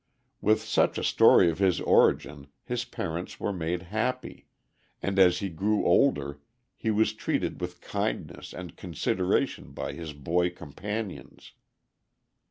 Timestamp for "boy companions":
10.13-11.51